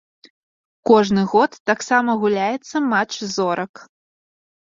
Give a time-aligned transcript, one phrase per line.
[0.89, 3.73] Кожны год таксама гуляецца матч зорак.